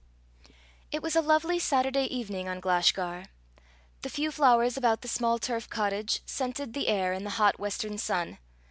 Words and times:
It 0.91 1.03
was 1.03 1.15
a 1.15 1.21
lovely 1.21 1.59
Saturday 1.59 2.05
evening 2.05 2.47
on 2.49 2.59
Glashgar. 2.59 3.25
The 4.01 4.09
few 4.09 4.31
flowers 4.31 4.75
about 4.75 5.01
the 5.01 5.07
small 5.07 5.37
turf 5.37 5.69
cottage 5.69 6.23
scented 6.25 6.73
the 6.73 6.87
air 6.87 7.13
in 7.13 7.23
the 7.23 7.29
hot 7.37 7.59
western 7.59 7.99
sun. 7.99 8.39